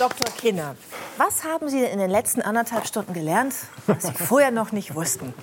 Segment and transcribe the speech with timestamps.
[0.00, 0.26] Dr.
[0.38, 0.76] Kinner,
[1.18, 3.52] was haben Sie in den letzten anderthalb Stunden gelernt,
[3.86, 5.34] was Sie vorher noch nicht wussten?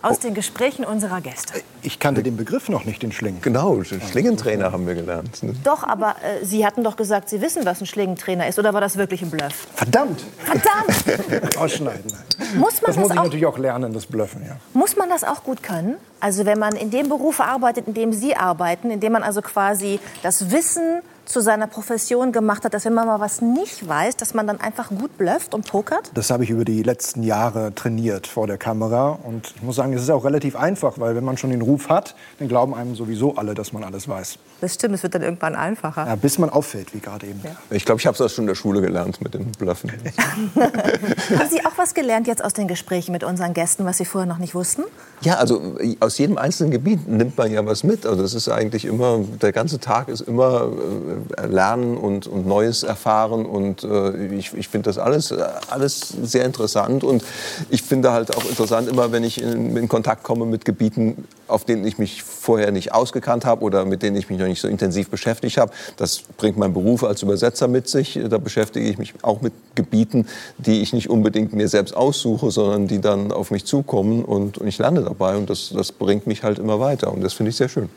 [0.00, 1.60] Aus den Gesprächen unserer Gäste.
[1.82, 3.42] Ich kannte den Begriff noch nicht, den Schlingen.
[3.42, 5.42] Genau, Schlingentrainer haben wir gelernt.
[5.42, 5.52] ne?
[5.62, 8.58] Doch, aber äh, Sie hatten doch gesagt, Sie wissen, was ein Schlingentrainer ist.
[8.58, 9.66] Oder war das wirklich ein Bluff?
[9.74, 10.24] Verdammt!
[10.38, 11.56] Verdammt!
[11.58, 12.10] Ausschneiden.
[12.54, 14.56] Muss man Das das, muss ich auch, natürlich auch lernen, das Bluffen, ja.
[14.72, 15.96] muss man das auch gut können?
[16.20, 19.42] Also wenn man in dem Beruf arbeitet, in dem Sie arbeiten, in dem man also
[19.42, 24.16] quasi das Wissen zu seiner Profession gemacht hat, dass wenn man mal was nicht weiß,
[24.16, 26.10] dass man dann einfach gut blufft und pokert?
[26.14, 29.18] Das habe ich über die letzten Jahre trainiert vor der Kamera.
[29.22, 31.88] Und ich muss sagen, es ist auch relativ einfach, weil wenn man schon den Ruf
[31.88, 34.38] hat, dann glauben einem sowieso alle, dass man alles weiß.
[34.60, 36.06] Das stimmt, es wird dann irgendwann einfacher.
[36.06, 37.40] Ja, bis man auffällt, wie gerade eben.
[37.70, 39.92] Ich glaube, ich habe es schon in der Schule gelernt mit dem Bluffen.
[40.56, 44.26] Haben Sie auch was gelernt jetzt aus den Gesprächen mit unseren Gästen, was Sie vorher
[44.26, 44.82] noch nicht wussten?
[45.20, 48.06] Ja, also aus jedem einzelnen Gebiet nimmt man ja was mit.
[48.06, 52.82] Also das ist eigentlich immer, der ganze Tag ist immer äh, Lernen und, und Neues
[52.82, 53.46] erfahren.
[53.46, 57.04] Und äh, ich, ich finde das alles, äh, alles sehr interessant.
[57.04, 57.24] Und
[57.70, 61.64] ich finde halt auch interessant immer, wenn ich in, in Kontakt komme mit Gebieten, auf
[61.64, 64.68] denen ich mich vorher nicht ausgekannt habe oder mit denen ich mich noch nicht so
[64.68, 65.72] intensiv beschäftigt habe.
[65.96, 68.18] Das bringt mein Beruf als Übersetzer mit sich.
[68.28, 70.26] Da beschäftige ich mich auch mit Gebieten,
[70.58, 74.66] die ich nicht unbedingt mir selbst aussuche, sondern die dann auf mich zukommen und, und
[74.66, 75.36] ich lerne dabei.
[75.36, 77.12] Und das, das bringt mich halt immer weiter.
[77.12, 77.88] Und das finde ich sehr schön.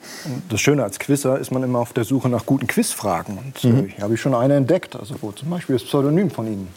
[0.49, 3.10] Das Schöne als Quizzer ist man immer auf der Suche nach guten Quizfragen.
[3.19, 3.85] Und Mhm.
[3.85, 6.67] äh, hier habe ich schon eine entdeckt, also wo zum Beispiel das Pseudonym von Ihnen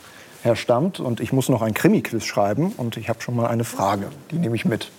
[0.43, 1.01] herstammt.
[1.01, 4.37] Und ich muss noch ein Krimi-Quiz schreiben und ich habe schon mal eine Frage, die
[4.37, 4.91] nehme ich mit.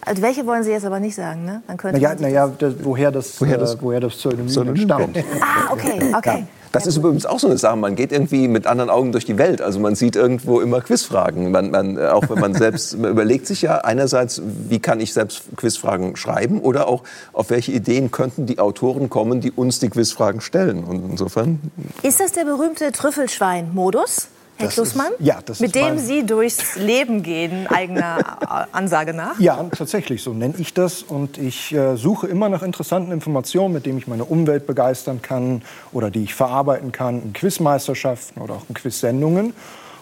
[0.00, 1.62] Also welche wollen Sie jetzt aber nicht sagen, ne?
[1.66, 5.18] Dann könnte Naja, naja das, woher, das, Woher das- äh, woher das Pseudonym, Pseudonym stammt.
[5.40, 6.46] Ah, okay, okay.
[6.76, 7.76] Das ist übrigens auch so eine Sache.
[7.76, 9.62] Man geht irgendwie mit anderen Augen durch die Welt.
[9.62, 11.50] Also man sieht irgendwo immer Quizfragen.
[11.50, 15.14] Man, man, äh, auch wenn man selbst man überlegt sich ja einerseits, wie kann ich
[15.14, 19.88] selbst Quizfragen schreiben oder auch auf welche Ideen könnten die Autoren kommen, die uns die
[19.88, 20.84] Quizfragen stellen.
[20.84, 21.60] Und insofern
[22.02, 25.12] Ist das der berühmte Trüffelschwein-Modus, Herr Klussmann?
[25.18, 29.38] ist- ja, das Mit ist dem Sie durchs Leben gehen, eigener Ansage nach?
[29.38, 31.02] Ja, tatsächlich, so nenne ich das.
[31.02, 35.62] Und ich äh, suche immer nach interessanten Informationen, mit denen ich meine Umwelt begeistern kann
[35.92, 39.52] oder die ich verarbeiten kann in Quizmeisterschaften oder auch in Quizsendungen.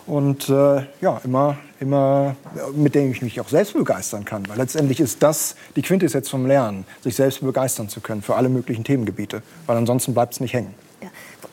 [0.07, 4.47] Und äh, ja, immer, immer, äh, mit denen ich mich auch selbst begeistern kann.
[4.49, 8.51] Weil letztendlich ist das die Quintessenz vom Lernen, sich selbst begeistern zu können für alle
[8.51, 9.41] möglichen Themengebiete.
[9.67, 10.75] Weil ansonsten bleibt es nicht hängen.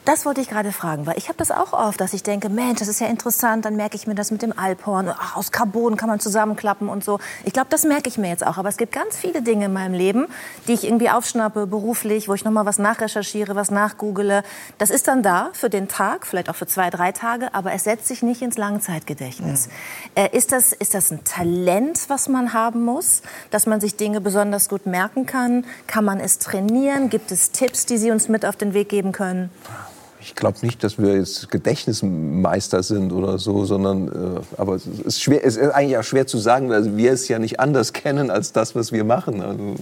[0.04, 2.80] Das wollte ich gerade fragen, weil ich habe das auch oft, dass ich denke, Mensch,
[2.80, 5.96] das ist ja interessant, dann merke ich mir das mit dem Alphorn, ach, aus Carbon
[5.96, 7.20] kann man zusammenklappen und so.
[7.46, 9.74] Ich glaube, das merke ich mir jetzt auch, aber es gibt ganz viele Dinge in
[9.74, 10.26] meinem Leben,
[10.68, 14.42] die ich irgendwie aufschnappe, beruflich, wo ich noch mal was nachrecherchiere, was nachgoogle.
[14.80, 17.84] Das ist dann da für den Tag, vielleicht auch für zwei, drei Tage, aber es
[17.84, 19.70] setzt sich nicht ins Langzeitgedächtnis.
[20.16, 24.20] Äh, ist, das, ist das ein Talent, was man haben muss, dass man sich Dinge
[24.20, 25.64] besonders gut merken kann?
[25.86, 27.12] Kann man es trainieren?
[27.12, 29.52] Gibt es Tipps, die Sie uns mit auf den Weg geben können?
[30.24, 34.12] Ich glaube nicht, dass wir jetzt Gedächtnismeister sind oder so, sondern äh,
[34.58, 37.40] aber es ist schwer, es ist eigentlich auch schwer zu sagen, weil wir es ja
[37.40, 39.42] nicht anders kennen als das, was wir machen.
[39.42, 39.76] Also,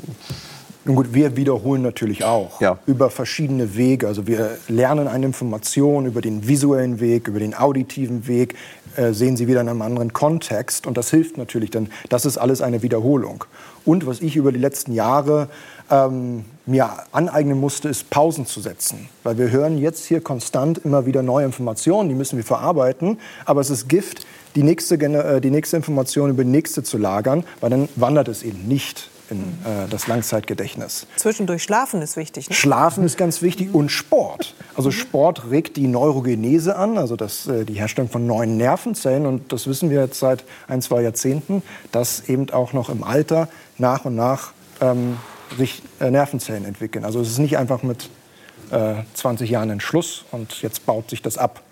[0.85, 2.79] Nun gut, wir wiederholen natürlich auch Ja.
[2.85, 4.07] über verschiedene Wege.
[4.07, 8.55] Also wir lernen eine Information über den visuellen Weg, über den auditiven Weg,
[8.95, 10.87] äh, sehen sie wieder in einem anderen Kontext.
[10.87, 13.43] Und das hilft natürlich, denn das ist alles eine Wiederholung.
[13.85, 15.49] Und was ich über die letzten Jahre
[15.91, 19.09] ähm, mir aneignen musste, ist Pausen zu setzen.
[19.23, 23.19] Weil wir hören jetzt hier konstant immer wieder neue Informationen, die müssen wir verarbeiten.
[23.45, 24.25] Aber es ist Gift,
[24.55, 28.43] die nächste, äh, die nächste Information über die nächste zu lagern, weil dann wandert es
[28.43, 31.07] eben nicht in äh, das Langzeitgedächtnis.
[31.15, 32.49] Zwischendurch schlafen ist wichtig.
[32.49, 32.55] Ne?
[32.55, 34.55] Schlafen ist ganz wichtig und Sport.
[34.75, 39.25] Also Sport regt die Neurogenese an, also das, äh, die Herstellung von neuen Nervenzellen.
[39.25, 43.47] Und das wissen wir jetzt seit ein, zwei Jahrzehnten, dass eben auch noch im Alter
[43.77, 44.51] nach und nach
[44.81, 45.17] ähm,
[45.57, 47.05] sich äh, Nervenzellen entwickeln.
[47.05, 48.09] Also es ist nicht einfach mit
[48.71, 51.63] äh, 20 Jahren ein Schluss und jetzt baut sich das ab.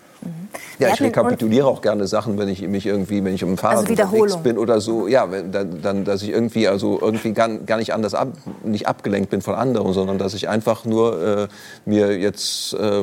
[0.78, 3.78] Ja, Wir ich rekapituliere auch gerne Sachen, wenn ich mich irgendwie, wenn ich im Fahrrad
[3.78, 5.08] Also unterwegs bin oder so.
[5.08, 8.28] Ja, wenn, dann, dann, dass ich irgendwie, also irgendwie gar, gar nicht anders ab,
[8.64, 11.48] nicht abgelenkt bin von anderen, sondern dass ich einfach nur äh,
[11.84, 13.02] mir jetzt äh,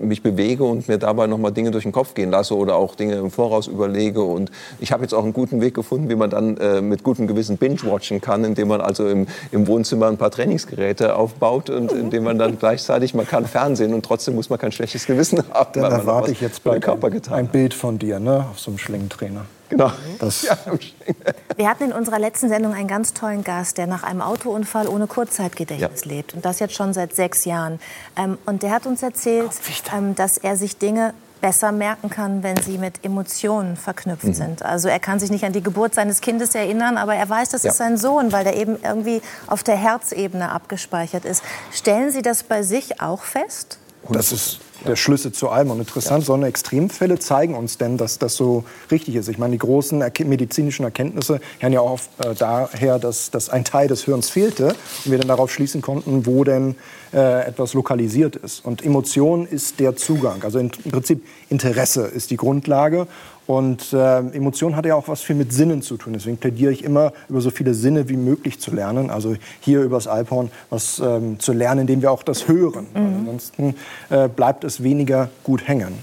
[0.00, 2.94] mich bewege und mir dabei noch mal Dinge durch den Kopf gehen lasse oder auch
[2.94, 4.22] Dinge im Voraus überlege.
[4.22, 7.26] Und ich habe jetzt auch einen guten Weg gefunden, wie man dann äh, mit gutem
[7.26, 12.24] Gewissen binge-watchen kann, indem man also im, im Wohnzimmer ein paar Trainingsgeräte aufbaut und indem
[12.24, 15.80] man dann gleichzeitig, man kann Fernsehen und trotzdem muss man kein schlechtes Gewissen haben.
[15.80, 17.48] Dann erwarte ich jetzt bald Körper ein, getan ein.
[17.48, 19.44] Bild von dir ne, auf so einem Schlingentrainer.
[19.68, 19.92] Genau.
[20.18, 20.56] Das, Ja,
[21.56, 25.06] Wir hatten in unserer letzten Sendung einen ganz tollen Gast, der nach einem Autounfall ohne
[25.06, 26.10] Kurzzeitgedächtnis Ja.
[26.10, 26.34] lebt.
[26.34, 27.78] Und das jetzt schon seit sechs Jahren.
[28.16, 29.50] Ähm, und der hat uns erzählt,
[29.94, 34.34] ähm, dass er sich Dinge besser merken kann, wenn sie mit Emotionen verknüpft Mhm.
[34.34, 34.62] sind.
[34.64, 37.62] Also er kann sich nicht an die Geburt seines Kindes erinnern, aber er weiß, das
[37.62, 37.70] Ja.
[37.70, 41.44] ist sein Sohn, weil der eben irgendwie auf der Herzebene abgespeichert ist.
[41.72, 43.78] Stellen Sie das bei sich auch fest?
[44.08, 45.70] Das ist der Schlüsse zu allem.
[45.70, 49.28] Und interessant, so eine Extremfälle zeigen uns denn, dass das so richtig ist.
[49.28, 53.88] Ich meine, die großen medizinischen Erkenntnisse hören ja auch äh, daher, dass, dass ein Teil
[53.88, 54.68] des Hirns fehlte
[55.04, 56.76] und wir dann darauf schließen konnten, wo denn
[57.12, 58.64] äh, etwas lokalisiert ist.
[58.64, 60.42] Und Emotion ist der Zugang.
[60.44, 63.06] Also im Prinzip Interesse ist die Grundlage.
[63.48, 66.12] Und äh, Emotion hat ja auch was viel mit Sinnen zu tun.
[66.12, 69.08] Deswegen plädiere ich immer, über so viele Sinne wie möglich zu lernen.
[69.08, 72.86] Also hier übers Alphorn was ähm, zu lernen, indem wir auch das hören.
[72.92, 73.16] Mhm.
[73.20, 73.74] Ansonsten
[74.10, 75.94] äh, bleibt es weniger gut hängen.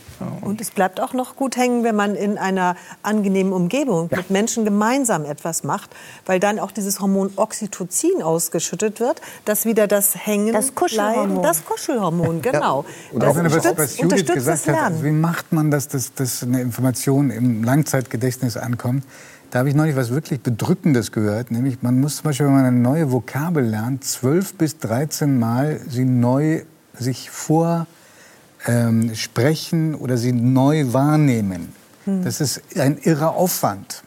[0.46, 4.18] Und es bleibt auch noch gut hängen, wenn man in einer angenehmen Umgebung ja.
[4.18, 5.90] mit Menschen gemeinsam etwas macht,
[6.26, 11.66] weil dann auch dieses Hormon Oxytocin ausgeschüttet wird, das wieder das Hängen, das Kuschelhormon, das
[11.66, 12.84] Kuschelhormon, genau.
[12.84, 13.14] Ja.
[13.14, 16.14] Und das auch unterstützt, was, was Judith gesagt hat, also wie macht man das, dass,
[16.14, 19.04] dass eine Information im Langzeitgedächtnis ankommt?
[19.52, 22.66] Da habe ich neulich was wirklich Bedrückendes gehört, nämlich man muss zum Beispiel, wenn man
[22.66, 26.64] eine neue Vokabel lernt, zwölf bis dreizehn Mal sie neu
[26.98, 27.88] sich vor
[28.68, 31.74] ähm, sprechen oder sie neu wahrnehmen.
[32.06, 32.24] Hm.
[32.24, 34.04] Das ist ein irrer Aufwand.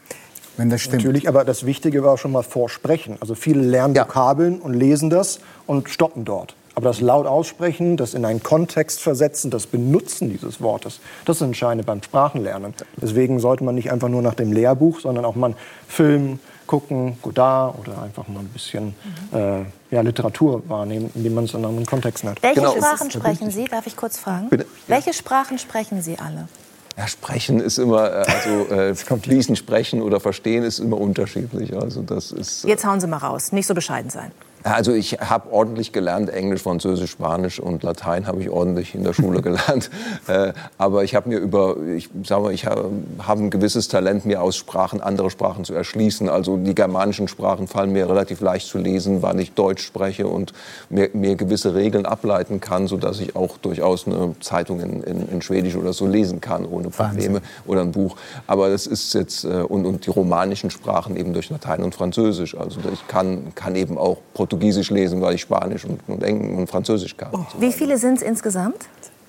[0.57, 1.03] Wenn das stimmt.
[1.03, 3.17] Natürlich, aber das Wichtige war schon mal vorsprechen.
[3.21, 4.03] Also viele lernen ja.
[4.03, 6.55] Vokabeln und lesen das und stoppen dort.
[6.75, 11.41] Aber das laut aussprechen, das in einen Kontext versetzen, das Benutzen dieses Wortes, das ist
[11.41, 12.73] entscheidend beim Sprachenlernen.
[13.01, 15.55] Deswegen sollte man nicht einfach nur nach dem Lehrbuch, sondern auch mal
[15.87, 18.93] Film, gucken, Godard oder einfach mal ein bisschen
[19.31, 19.37] mhm.
[19.37, 22.43] äh, ja, Literatur wahrnehmen, indem man es in einem Kontext hat.
[22.43, 22.75] Welche genau.
[22.75, 23.65] Sprachen sprechen Sie?
[23.65, 24.49] Darf ich kurz fragen?
[24.49, 24.67] Bitte?
[24.85, 26.47] Welche Sprachen sprechen Sie alle?
[26.95, 28.93] Ja, sprechen ist immer, äh, also äh,
[29.23, 31.75] fließend sprechen oder verstehen ist immer unterschiedlich.
[31.75, 34.31] Also das ist, äh Jetzt hauen Sie mal raus, nicht so bescheiden sein.
[34.63, 39.13] Also ich habe ordentlich gelernt, Englisch, Französisch, Spanisch und Latein habe ich ordentlich in der
[39.13, 39.89] Schule gelernt.
[40.27, 42.89] äh, aber ich habe mir über, ich sage mal, ich habe
[43.25, 46.27] hab ein gewisses Talent, mir aus Sprachen andere Sprachen zu erschließen.
[46.29, 50.53] Also die germanischen Sprachen fallen mir relativ leicht zu lesen, weil ich Deutsch spreche und
[50.89, 55.41] mir, mir gewisse Regeln ableiten kann, sodass ich auch durchaus eine Zeitung in, in, in
[55.41, 57.41] Schwedisch oder so lesen kann, ohne Probleme Wahnsinn.
[57.65, 58.17] oder ein Buch.
[58.47, 62.57] Aber das ist jetzt, äh, und, und die romanischen Sprachen eben durch Latein und Französisch.
[62.57, 64.17] Also ich kann, kann eben auch
[64.49, 67.29] Portugiesisch lesen, weil ich Spanisch und, und, Englisch und Französisch kann.
[67.33, 67.45] Oh.
[67.59, 68.87] Wie viele sind es insgesamt?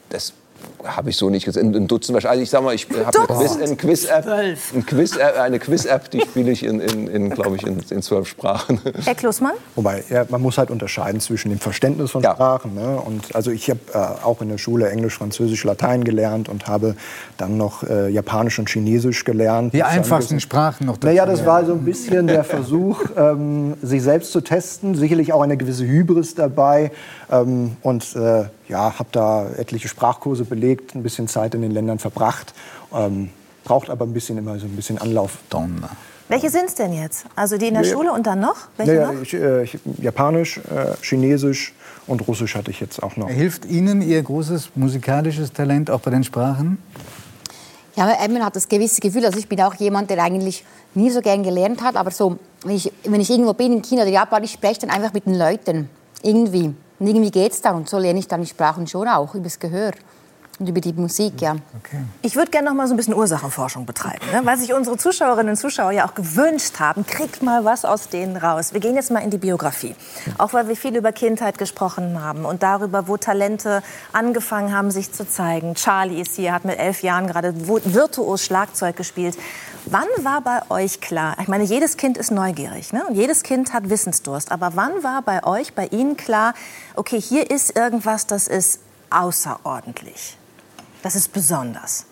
[0.09, 0.33] Das
[0.85, 1.75] habe ich so nicht gesehen.
[1.75, 2.31] Ein Dutzend wahrscheinlich.
[2.31, 6.65] Also ich sag mal, ich habe eine Quiz-App, ein Quiz eine Quiz-App, die spiele ich
[6.65, 8.81] in, in, in glaube ich, in, in, zwölf Sprachen.
[9.05, 9.53] Herr Klusmann?
[9.75, 12.35] Wobei, ja, man muss halt unterscheiden zwischen dem Verständnis von ja.
[12.35, 12.75] Sprachen.
[12.75, 13.01] Ne?
[13.01, 16.97] Und also ich habe äh, auch in der Schule Englisch, Französisch, Latein gelernt und habe
[17.37, 19.75] dann noch äh, Japanisch und Chinesisch gelernt.
[19.75, 21.07] Die einfachsten Sprachen noch dazu.
[21.07, 24.95] Naja, das war so ein bisschen der Versuch, ähm, sich selbst zu testen.
[24.95, 26.93] Sicherlich auch eine gewisse Hybris dabei.
[27.31, 31.99] Ähm, und äh, ja, habe da etliche Sprachkurse belegt, ein bisschen Zeit in den Ländern
[31.99, 32.55] verbracht.
[32.95, 33.31] Ähm,
[33.65, 35.39] braucht aber ein bisschen immer so ein bisschen Anlauf.
[35.51, 35.91] Donner.
[36.29, 37.27] Welche sind es denn jetzt?
[37.35, 38.57] Also die in der ja, Schule und dann noch?
[38.77, 39.23] Welche ja, noch?
[39.23, 41.75] Ich, äh, ich, Japanisch, äh, Chinesisch
[42.07, 43.29] und Russisch hatte ich jetzt auch noch.
[43.29, 46.79] Hilft Ihnen Ihr großes musikalisches Talent auch bei den Sprachen?
[47.97, 50.65] Ja, man hat das gewisse Gefühl, also ich bin auch jemand, der eigentlich
[50.95, 54.03] nie so gern gelernt hat, aber so, wenn ich, wenn ich irgendwo bin in China
[54.03, 55.91] oder Japan, ich spreche dann einfach mit den Leuten,
[56.23, 56.73] irgendwie.
[57.01, 57.75] Und irgendwie geht es dann.
[57.77, 59.93] Und so lerne ich dann die Sprachen schon auch, über das Gehör.
[60.61, 61.53] Und über die Musik, ja.
[61.53, 62.03] Okay.
[62.21, 64.43] Ich würde gerne noch mal so ein bisschen Ursachenforschung betreiben, ne?
[64.45, 67.07] weil sich unsere Zuschauerinnen und Zuschauer ja auch gewünscht haben.
[67.07, 68.75] Kriegt mal was aus denen raus.
[68.75, 69.97] Wir gehen jetzt mal in die Biografie.
[70.37, 73.83] Auch weil wir viel über Kindheit gesprochen haben und darüber, wo Talente
[74.13, 75.77] angefangen haben, sich zu zeigen.
[75.77, 79.39] Charlie ist hier, hat mit elf Jahren gerade virtuos Schlagzeug gespielt.
[79.93, 83.03] Wann war bei euch klar, ich meine, jedes Kind ist neugierig ne?
[83.09, 86.55] und jedes Kind hat Wissensdurst, aber wann war bei euch, bei Ihnen klar,
[86.95, 88.79] okay, hier ist irgendwas, das ist
[89.11, 90.37] außerordentlich?
[91.03, 92.07] Das ist besonders.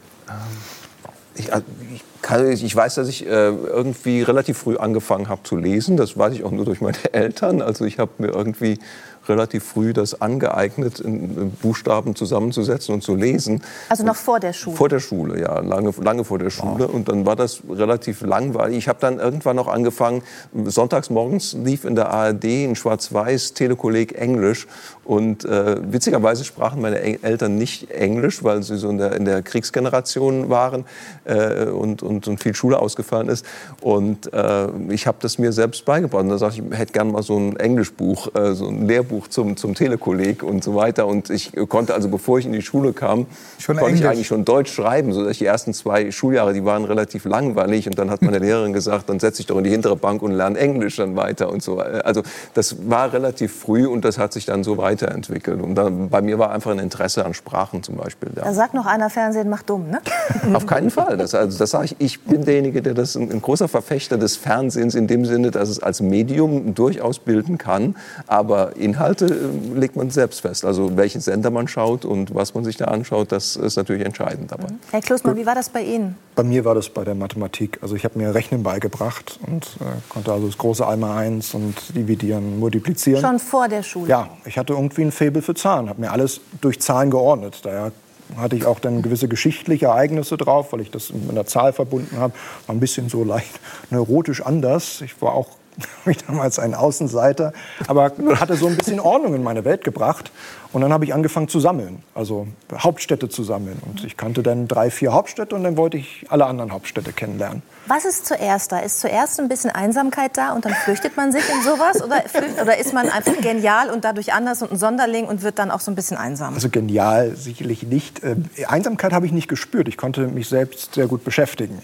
[1.37, 1.63] Ich, äh,
[1.95, 5.97] ich, kann, ich, weiß, dass ich äh, irgendwie relativ früh angefangen habe zu lesen.
[5.97, 7.63] Das weiß ich auch nur durch meine Eltern.
[7.63, 8.81] Also ich habe mir irgendwie
[9.29, 13.63] relativ früh das angeeignet, in Buchstaben zusammenzusetzen und zu lesen.
[13.89, 14.77] Also noch vor der Schule?
[14.77, 16.89] Vor der Schule, ja, lange, lange vor der Schule.
[16.89, 16.95] Wow.
[16.95, 18.79] Und dann war das relativ langweilig.
[18.79, 20.23] Ich habe dann irgendwann noch angefangen,
[20.65, 24.67] sonntags morgens lief in der ARD in Schwarz-Weiß Telekolleg Englisch.
[25.05, 29.43] Und äh, witzigerweise sprachen meine Eltern nicht Englisch, weil sie so in der, in der
[29.43, 30.85] Kriegsgeneration waren
[31.25, 33.47] äh, und, und, und viel Schule ausgefallen ist.
[33.81, 36.25] Und äh, ich habe das mir selbst beigebracht.
[36.25, 39.18] Und da sagte ich, ich hätte gerne mal so ein Englischbuch, äh, so ein Lehrbuch
[39.19, 41.07] Lehrbuch zum, zum Telekolleg und so weiter.
[41.07, 43.27] Und ich konnte also, bevor ich in die Schule kam,
[43.59, 44.01] schon konnte Englisch.
[44.01, 47.87] ich eigentlich schon Deutsch schreiben, sodass die ersten zwei Schuljahre, die waren relativ langweilig.
[47.87, 50.33] Und dann hat meine Lehrerin gesagt, dann setze ich doch in die hintere Bank und
[50.33, 51.79] lerne Englisch dann weiter und so.
[51.79, 52.23] Also
[52.55, 55.61] das war relativ früh und das hat sich dann so weiterentwickelt.
[55.61, 58.43] Und dann, bei mir war einfach ein Interesse an Sprachen zum Beispiel da.
[58.43, 60.01] Da sagt noch einer, Fernsehen macht dumm, ne?
[60.55, 61.17] Auf keinen Fall.
[61.17, 64.37] Das, also, das sage ich, ich bin derjenige, der das ein, ein großer Verfechter des
[64.37, 67.97] Fernsehens in dem Sinne, dass es als Medium durchaus bilden kann,
[68.27, 70.65] aber Inhalt Inhalte äh, legt man selbst fest.
[70.65, 74.53] Also welchen Sender man schaut und was man sich da anschaut, das ist natürlich entscheidend
[74.53, 74.69] dabei.
[74.69, 74.79] Mhm.
[74.91, 76.17] Herr Klusmann, wie war das bei Ihnen?
[76.35, 77.79] Bei mir war das bei der Mathematik.
[77.83, 81.75] Also ich habe mir Rechnen beigebracht und äh, konnte also das große Einmal eins und
[81.95, 83.21] dividieren, multiplizieren.
[83.21, 84.09] Schon vor der Schule?
[84.09, 87.61] Ja, ich hatte irgendwie ein Faible für Zahlen, habe mir alles durch Zahlen geordnet.
[87.63, 87.93] Daher
[88.37, 92.19] hatte ich auch dann gewisse geschichtliche Ereignisse drauf, weil ich das mit einer Zahl verbunden
[92.19, 92.35] habe.
[92.67, 93.59] War ein bisschen so leicht
[93.91, 95.01] neurotisch anders.
[95.01, 95.49] Ich war auch
[96.07, 97.53] ich damals ein Außenseiter,
[97.87, 100.31] aber hatte so ein bisschen Ordnung in meine Welt gebracht.
[100.71, 103.81] Und dann habe ich angefangen zu sammeln, also Hauptstädte zu sammeln.
[103.87, 107.63] Und ich kannte dann drei, vier Hauptstädte und dann wollte ich alle anderen Hauptstädte kennenlernen.
[107.87, 108.81] Was ist zuerst da?
[108.81, 112.03] Ist zuerst ein bisschen Einsamkeit da und dann flüchtet man sich in sowas?
[112.03, 112.23] Oder,
[112.61, 115.81] oder ist man einfach genial und dadurch anders und ein Sonderling und wird dann auch
[115.81, 116.53] so ein bisschen einsam?
[116.53, 118.23] Also genial sicherlich nicht.
[118.23, 119.89] Äh, Einsamkeit habe ich nicht gespürt.
[119.89, 121.83] Ich konnte mich selbst sehr gut beschäftigen.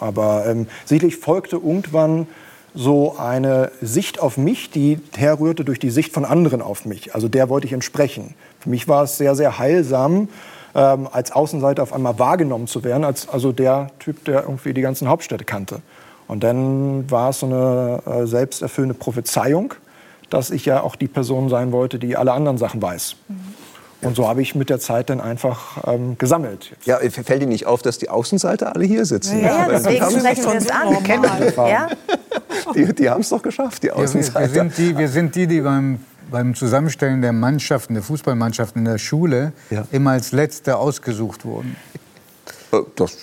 [0.00, 2.26] Aber ähm, sicherlich folgte irgendwann
[2.76, 7.14] so eine Sicht auf mich, die herrührte durch die Sicht von anderen auf mich.
[7.14, 8.34] Also der wollte ich entsprechen.
[8.60, 10.28] Für mich war es sehr, sehr heilsam,
[10.74, 14.82] ähm, als Außenseiter auf einmal wahrgenommen zu werden, als also der Typ, der irgendwie die
[14.82, 15.80] ganzen Hauptstädte kannte.
[16.28, 19.72] Und dann war es so eine äh, selbsterfüllende Prophezeiung,
[20.28, 23.16] dass ich ja auch die Person sein wollte, die alle anderen Sachen weiß.
[23.28, 23.36] Mhm.
[24.06, 26.76] Und so habe ich mit der Zeit dann einfach ähm, gesammelt.
[26.84, 29.40] Ja, fällt Ihnen nicht auf, dass die Außenseiter alle hier sitzen?
[29.40, 31.68] Ja, ja deswegen sprechen wir es an.
[31.68, 31.88] Ja?
[32.74, 34.40] Die, die haben es doch geschafft, die Außenseiter.
[34.40, 38.80] Wir, wir, sind die, wir sind die, die beim, beim Zusammenstellen der Mannschaften, der Fußballmannschaften
[38.80, 39.86] in der Schule ja.
[39.92, 41.76] immer als Letzte ausgesucht wurden.
[42.72, 43.18] Äh, das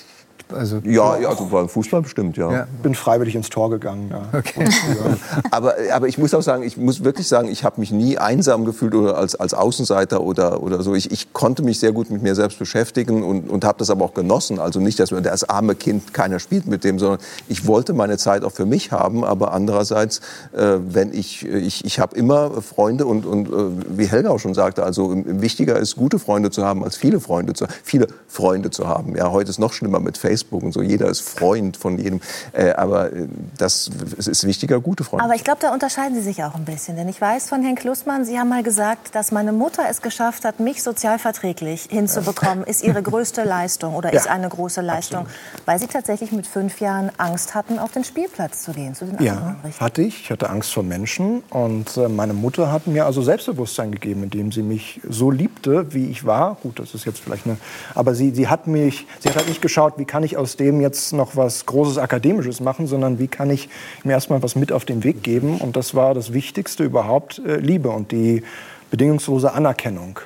[0.52, 2.52] also, ja, ja, also beim Fußball bestimmt, ja.
[2.52, 2.68] ja.
[2.82, 4.10] Bin freiwillig ins Tor gegangen.
[4.12, 4.38] Ja.
[4.38, 4.68] Okay.
[5.52, 8.66] aber, aber ich muss auch sagen, ich muss wirklich sagen, ich habe mich nie einsam
[8.66, 10.96] gefühlt oder als, als Außenseiter oder, oder so.
[10.96, 14.06] Ich, ich konnte mich sehr gut mit mir selbst beschäftigen und, und habe das aber
[14.06, 14.60] auch genossen.
[14.60, 18.18] Also nicht, dass man das arme Kind keiner spielt mit dem, sondern ich wollte meine
[18.18, 19.24] Zeit auch für mich haben.
[19.24, 20.20] Aber andererseits,
[20.54, 24.54] äh, wenn ich, ich, ich habe immer Freunde und, und äh, wie Helga auch schon
[24.54, 28.88] sagte, also wichtiger ist, gute Freunde zu haben, als viele Freunde zu, viele Freunde zu
[28.88, 29.16] haben.
[29.16, 30.33] Ja, heute ist noch schlimmer mit Facebook.
[30.34, 30.82] Facebook und so.
[30.82, 32.20] Jeder ist Freund von jedem.
[32.54, 35.26] Äh, aber äh, das ist wichtiger, gute Freunde.
[35.26, 36.96] Aber ich glaube, da unterscheiden Sie sich auch ein bisschen.
[36.96, 40.44] Denn ich weiß von Herrn Klussmann, Sie haben mal gesagt, dass meine Mutter es geschafft
[40.46, 45.68] hat, mich sozialverträglich hinzubekommen, ist ihre größte Leistung oder ja, ist eine große Leistung, absolut.
[45.68, 48.96] weil Sie tatsächlich mit fünf Jahren Angst hatten, auf den Spielplatz zu gehen.
[48.96, 50.22] Zu den ja, anderen, hatte ich.
[50.22, 51.44] Ich hatte Angst vor Menschen.
[51.50, 56.08] Und äh, meine Mutter hat mir also Selbstbewusstsein gegeben, indem sie mich so liebte, wie
[56.08, 56.56] ich war.
[56.64, 57.58] Gut, das ist jetzt vielleicht eine...
[57.94, 59.06] Aber sie, sie hat mich...
[59.20, 62.60] Sie hat halt nicht geschaut, wie kann ich aus dem jetzt noch was Großes Akademisches
[62.60, 63.70] machen, sondern wie kann ich
[64.04, 65.60] mir erstmal was mit auf den Weg geben.
[65.60, 68.44] Und das war das Wichtigste überhaupt, äh, Liebe und die
[68.92, 70.20] bedingungslose Anerkennung.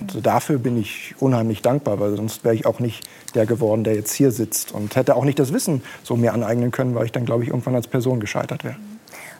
[0.00, 3.94] Und dafür bin ich unheimlich dankbar, weil sonst wäre ich auch nicht der geworden, der
[3.94, 7.12] jetzt hier sitzt und hätte auch nicht das Wissen so mir aneignen können, weil ich
[7.12, 8.76] dann, glaube ich, irgendwann als Person gescheitert wäre.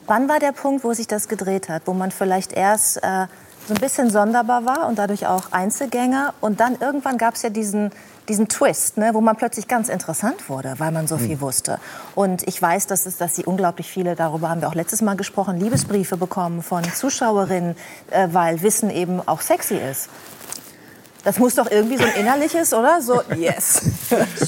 [0.07, 3.27] Wann war der Punkt, wo sich das gedreht hat, wo man vielleicht erst äh,
[3.67, 7.51] so ein bisschen sonderbar war und dadurch auch Einzelgänger und dann irgendwann gab es ja
[7.51, 7.91] diesen
[8.29, 11.41] diesen Twist, ne, wo man plötzlich ganz interessant wurde, weil man so viel mhm.
[11.41, 11.79] wusste.
[12.15, 15.17] Und ich weiß, dass, es, dass Sie unglaublich viele, darüber haben wir auch letztes Mal
[15.17, 17.77] gesprochen, Liebesbriefe bekommen von Zuschauerinnen,
[18.11, 20.09] äh, weil Wissen eben auch sexy ist.
[21.25, 23.03] Das muss doch irgendwie so ein innerliches, oder?
[23.03, 23.83] So, yes.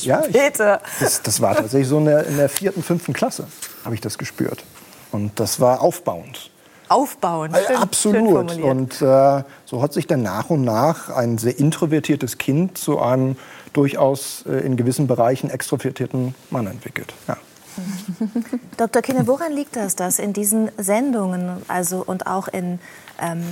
[0.02, 3.48] ja, ich, das, das, war tatsächlich so in der, in der vierten, fünften Klasse,
[3.84, 4.64] habe ich das gespürt.
[5.10, 6.50] Und das war aufbauend
[6.88, 7.52] aufbauen.
[7.66, 8.52] Schön, Absolut.
[8.52, 12.98] Schön und äh, so hat sich dann nach und nach ein sehr introvertiertes Kind zu
[12.98, 13.36] einem
[13.72, 17.14] durchaus äh, in gewissen Bereichen extrovertierten Mann entwickelt.
[17.26, 17.36] Ja.
[18.76, 19.02] Dr.
[19.02, 22.80] Kinne, woran liegt das, dass in diesen Sendungen also, und auch in
[23.20, 23.44] ähm,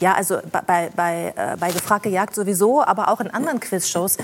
[0.00, 4.16] ja, also bei, bei, äh, bei Gefragt gejagt sowieso, aber auch in anderen Quizshows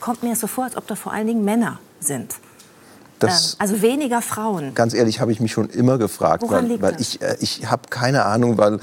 [0.00, 2.36] kommt mir so vor, als ob da vor allen Dingen Männer sind.
[3.18, 4.74] Das, also weniger Frauen.
[4.74, 7.82] Ganz ehrlich, habe ich mich schon immer gefragt, Woran weil, weil ich, äh, ich habe
[7.88, 8.80] keine Ahnung, weil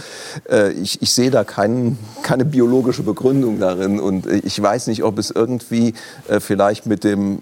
[0.50, 5.18] äh, ich, ich sehe da kein, keine biologische Begründung darin und ich weiß nicht, ob
[5.18, 5.94] es irgendwie
[6.28, 7.40] äh, vielleicht mit dem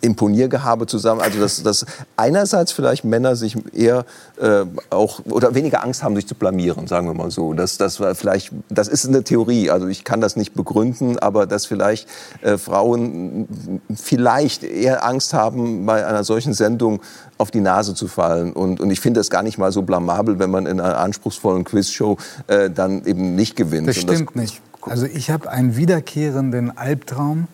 [0.00, 1.86] Imponiergehabe zusammen, also dass, dass
[2.16, 4.04] einerseits vielleicht Männer sich eher
[4.40, 7.52] äh, auch oder weniger Angst haben, sich zu blamieren, sagen wir mal so.
[7.52, 11.46] Das, das war vielleicht, das ist eine Theorie, also ich kann das nicht begründen, aber
[11.46, 12.08] dass vielleicht
[12.42, 17.00] äh, Frauen vielleicht eher Angst haben, bei einer solchen Sendung
[17.38, 18.52] auf die Nase zu fallen.
[18.52, 21.64] Und, und ich finde das gar nicht mal so blamabel, wenn man in einer anspruchsvollen
[21.64, 22.16] Quizshow
[22.46, 23.88] äh, dann eben nicht gewinnt.
[23.88, 24.62] Das stimmt das nicht.
[24.82, 27.48] Also ich habe einen wiederkehrenden Albtraum.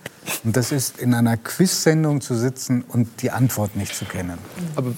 [0.44, 4.38] Und das ist, in einer Quiz-Sendung zu sitzen und die Antwort nicht zu kennen.
[4.74, 4.92] Aber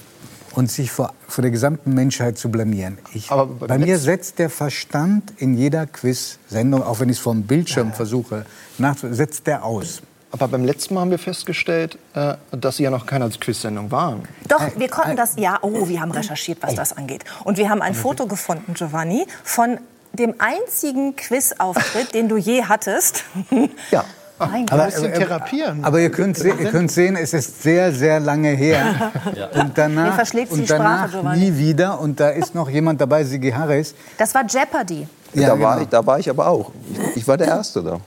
[0.55, 2.99] und sich vor, vor der gesamten Menschheit zu blamieren.
[3.15, 7.43] Ich, bei, bei mir setzt der Verstand in jeder Quiz-Sendung, auch wenn ich es vom
[7.43, 8.45] Bildschirm versuche,
[8.79, 10.03] nach, setzt der aus.
[10.31, 14.23] Aber beim letzten Mal haben wir festgestellt, äh, dass Sie ja noch keine Quiz-Sendung waren.
[14.47, 17.25] Doch, wir konnten das, ja, oh, wir haben recherchiert, was das angeht.
[17.45, 19.79] Und wir haben ein Foto gefunden, Giovanni, von
[20.13, 23.25] dem einzigen Quiz-Auftritt, den du je hattest.
[23.91, 24.05] Ja.
[24.39, 25.85] Mein aber, aber, therapieren.
[25.85, 29.11] aber ihr könnt, se ihr könnt sehen, es ist sehr, sehr lange her.
[29.35, 29.49] ja.
[29.61, 30.17] Und danach,
[30.51, 31.99] und danach Sprache, nie wieder.
[31.99, 33.97] Und da ist noch jemand dabei, Sigi Harris.
[34.17, 35.09] Das war Jeopardy.
[35.35, 35.67] Ja, da, genau.
[35.67, 36.71] war ich, da war ich aber auch.
[36.93, 38.01] Ich, ich war der Erste da.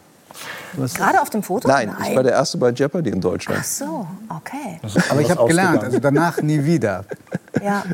[0.74, 0.94] Was?
[0.94, 1.68] Gerade auf dem Foto?
[1.68, 3.60] Nein, Nein, ich war der Erste bei Jeopardy in Deutschland.
[3.62, 4.80] Ach so, okay.
[5.10, 7.06] Aber ich habe gelernt, also danach nie wieder.
[7.64, 7.84] Ja.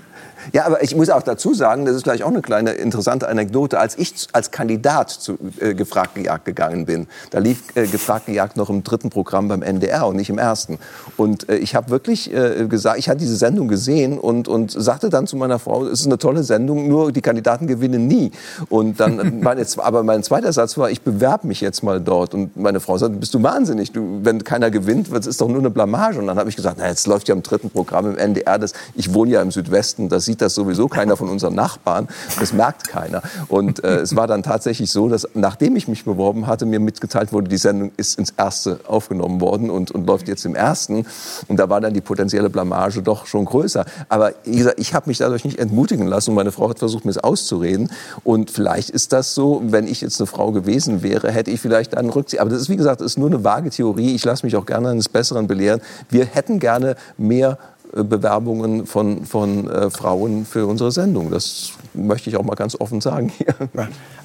[0.54, 3.80] Ja, aber ich muss auch dazu sagen, das ist vielleicht auch eine kleine interessante Anekdote.
[3.80, 8.56] Als ich als Kandidat zu äh, Gefragt gejagt gegangen bin, da lief äh, Gefragt gejagt
[8.56, 10.78] noch im dritten Programm beim NDR und nicht im ersten.
[11.18, 15.10] Und äh, ich habe wirklich äh, gesagt, ich hatte diese Sendung gesehen und, und sagte
[15.10, 18.32] dann zu meiner Frau, es ist eine tolle Sendung, nur die Kandidaten gewinnen nie.
[18.70, 22.34] Und dann, meine, aber mein zweiter Satz war, ich bewerbe mich jetzt mal dort.
[22.34, 25.60] Und meine Frau sagte, bist du wahnsinnig, du, wenn keiner gewinnt, das ist doch nur
[25.60, 26.20] eine Blamage.
[26.20, 28.74] Und dann habe ich gesagt, na, jetzt läuft ja im dritten Programm im NDR, das,
[28.96, 32.08] ich wohne ja im Südwesten, das sieht das sowieso keiner von unseren Nachbarn.
[32.40, 33.24] Das merkt keiner.
[33.48, 37.34] Und äh, es war dann tatsächlich so, dass nachdem ich mich beworben hatte, mir mitgeteilt
[37.34, 41.08] wurde, die Sendung ist ins erste aufgenommen worden und, und läuft jetzt im ersten.
[41.48, 43.86] Und da war dann die potenzielle Blamage doch schon größer.
[44.10, 47.06] Aber wie gesagt, ich habe mich dadurch nicht entmutigen lassen und meine Frau hat versucht,
[47.06, 47.90] mir es auszureden.
[48.24, 51.98] Und vielleicht ist das so, wenn ich jetzt eine Frau gewesen wäre, hätte ich vielleicht
[51.98, 52.42] einen Rückzieher.
[52.42, 54.14] Aber das ist, wie gesagt, ist nur eine vage Theorie.
[54.14, 55.82] Ich lasse mich auch gerne eines Besseren belehren.
[56.10, 57.58] Wir hätten gerne mehr
[58.04, 61.32] Bewerbungen von, von äh, Frauen für unsere Sendung.
[61.32, 63.56] Das möchte ich auch mal ganz offen sagen hier.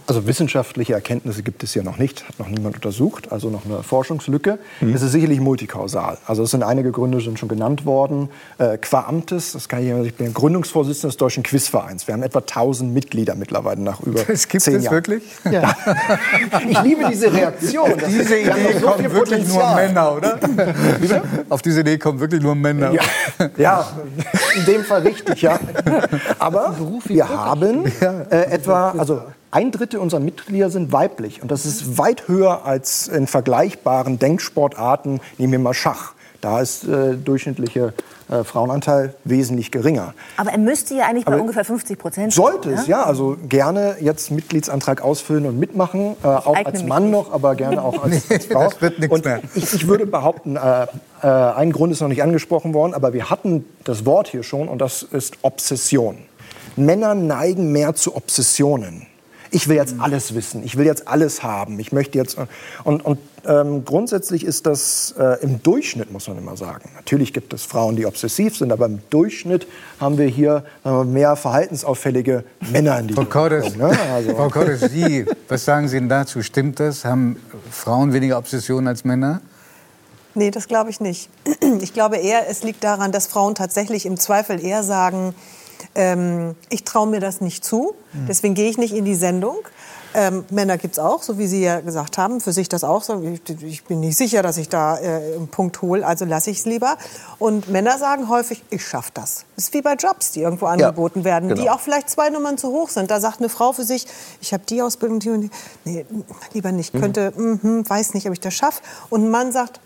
[0.08, 3.84] Also wissenschaftliche Erkenntnisse gibt es ja noch nicht, hat noch niemand untersucht, also noch eine
[3.84, 4.58] Forschungslücke.
[4.80, 4.94] Mhm.
[4.94, 6.18] Es ist sicherlich multikausal.
[6.26, 8.28] Also es sind einige Gründe sind schon genannt worden.
[8.58, 12.08] Äh, qua Amtes, das kann ich, ich bin Gründungsvorsitzender des Deutschen Quizvereins.
[12.08, 14.94] Wir haben etwa 1000 Mitglieder mittlerweile nach über das gibt zehn es Jahren.
[14.94, 15.22] wirklich?
[15.50, 15.76] Ja.
[16.68, 17.92] Ich liebe diese Reaktion.
[17.92, 20.38] Auf diese Idee so kommen wirklich nur Männer, oder?
[21.48, 22.92] Auf diese Idee kommen wirklich nur Männer.
[22.92, 23.02] Ja,
[23.62, 23.86] ja
[24.56, 25.58] in dem Fall richtig, ja.
[26.38, 27.86] Aber wir haben
[28.30, 31.42] äh, etwa, also ein Drittel unserer Mitglieder sind weiblich.
[31.42, 35.20] Und das ist weit höher als in vergleichbaren Denksportarten.
[35.38, 36.14] Nehmen wir mal Schach.
[36.40, 37.92] Da ist äh, durchschnittliche
[38.28, 40.14] äh, Frauenanteil wesentlich geringer.
[40.36, 42.98] Aber er müsste ja eigentlich bei Aber ungefähr 50 Prozent Sollte es, ja?
[42.98, 43.04] ja.
[43.04, 46.16] Also gerne jetzt Mitgliedsantrag ausfüllen und mitmachen.
[46.24, 48.64] Äh, auch als Mann noch, aber gerne auch als, als Frau.
[48.64, 49.40] das wird nichts mehr.
[49.54, 50.56] Ich, ich, würde behaupten,
[51.22, 54.68] äh, ein Grund ist noch nicht angesprochen worden, aber wir hatten das Wort hier schon
[54.68, 56.18] und das ist Obsession.
[56.76, 59.06] Männer neigen mehr zu Obsessionen
[59.52, 62.38] ich will jetzt alles wissen, ich will jetzt alles haben, ich möchte jetzt.
[62.84, 66.90] Und, und ähm, grundsätzlich ist das äh, im Durchschnitt, muss man immer sagen.
[66.94, 69.66] Natürlich gibt es Frauen, die obsessiv sind, aber im Durchschnitt
[70.00, 73.90] haben wir hier äh, mehr verhaltensauffällige Männer in Frau Cordes, ne?
[74.12, 74.34] also.
[74.34, 76.42] Frau Cordes, Sie, was sagen Sie denn dazu?
[76.42, 77.04] Stimmt das?
[77.04, 77.36] Haben
[77.70, 79.42] Frauen weniger Obsessionen als Männer?
[80.34, 81.28] Nee, das glaube ich nicht.
[81.80, 85.34] Ich glaube eher, es liegt daran, dass Frauen tatsächlich im Zweifel eher sagen,
[85.94, 88.26] ähm, ich traue mir das nicht zu, mhm.
[88.26, 89.56] deswegen gehe ich nicht in die Sendung.
[90.14, 93.02] Ähm, Männer gibt es auch, so wie Sie ja gesagt haben, für sich das auch
[93.02, 93.22] so.
[93.22, 96.58] Ich, ich bin nicht sicher, dass ich da äh, einen Punkt hole, also lasse ich
[96.58, 96.98] es lieber.
[97.38, 99.46] Und Männer sagen häufig, ich schaffe das.
[99.56, 101.62] Das ist wie bei Jobs, die irgendwo angeboten ja, werden, genau.
[101.62, 103.10] die auch vielleicht zwei Nummern zu hoch sind.
[103.10, 104.06] Da sagt eine Frau für sich,
[104.40, 105.50] ich habe die Ausbildung, die und die.
[105.84, 106.06] Nee,
[106.52, 106.92] lieber nicht.
[106.92, 107.00] Mhm.
[107.00, 108.82] Könnte, mh, weiß nicht, ob ich das schaffe.
[109.08, 109.80] Und ein Mann sagt,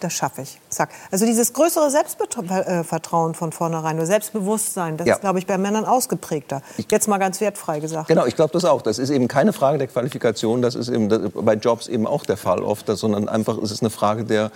[0.00, 0.60] das schaffe ich.
[0.68, 0.90] Zack.
[1.10, 5.14] Also dieses größere Selbstvertrauen von vornherein oder Selbstbewusstsein, das ja.
[5.14, 6.62] ist, glaube ich, bei Männern ausgeprägter.
[6.90, 8.08] Jetzt mal ganz wertfrei gesagt.
[8.08, 8.82] Genau, ich glaube das auch.
[8.82, 12.36] Das ist eben keine Frage der Qualifikation, das ist eben bei Jobs eben auch der
[12.36, 14.50] Fall oft, sondern einfach es ist eine Frage der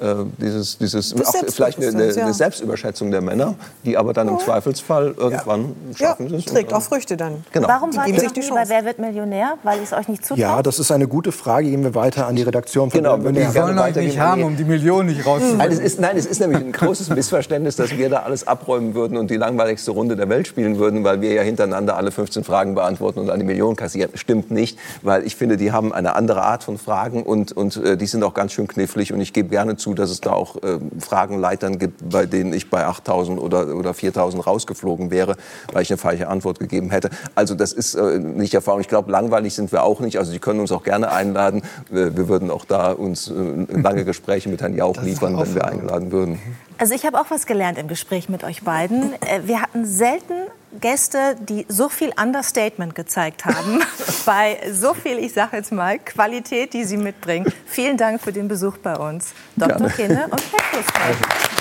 [0.00, 3.54] äh, dieses, dieses auch vielleicht eine, eine, eine, Selbstüberschätzung der Männer,
[3.84, 6.08] die aber dann im Zweifelsfall irgendwann ja.
[6.08, 7.44] schaffen ja, trägt auch Früchte dann.
[7.52, 7.68] Genau.
[7.68, 9.54] Warum wart ihr noch nie bei Wer wird Millionär?
[9.62, 10.38] Weil es euch nicht zutraut?
[10.38, 11.70] Ja, das ist eine gute Frage.
[11.70, 14.64] Gehen wir weiter an die Redaktion von genau, Die wollen euch nicht haben, um die
[14.64, 15.58] Millionen nicht rauszuholen.
[15.58, 18.94] Nein, es ist, nein, es ist nämlich ein großes Missverständnis, dass wir da alles abräumen
[18.94, 22.44] würden und die langweiligste Runde der Welt spielen würden, weil wir ja hintereinander alle 15
[22.44, 24.10] Fragen beantworten und eine Million kassieren.
[24.14, 27.96] Stimmt nicht, weil ich finde, die haben eine andere Art von Fragen und, und äh,
[27.96, 30.56] die sind auch ganz schön knifflig und ich gebe gerne zu, dass es da auch
[30.62, 35.36] äh, Fragenleitern gibt, bei denen ich bei 8.000 oder, oder 4.000 rausgeflogen wäre,
[35.72, 37.10] weil ich eine falsche Antwort gegeben hätte.
[37.34, 38.80] Also das ist äh, nicht Erfahrung.
[38.80, 40.18] Ich glaube, langweilig sind wir auch nicht.
[40.18, 41.62] Also Sie können uns auch gerne einladen.
[41.90, 43.32] Wir würden auch da uns äh,
[43.68, 46.38] lange Gespräche mit Herrn Jauch liefern, wenn wir eingeladen würden.
[46.78, 49.12] Also ich habe auch was gelernt im Gespräch mit euch beiden.
[49.14, 50.34] Äh, wir hatten selten
[50.80, 53.82] Gäste, die so viel Understatement gezeigt haben,
[54.26, 57.52] bei so viel, ich sage jetzt mal, Qualität, die sie mitbringen.
[57.66, 59.32] Vielen Dank für den Besuch bei uns.
[59.56, 59.88] Dr.
[59.88, 61.53] Kinne und Herr Kussmann.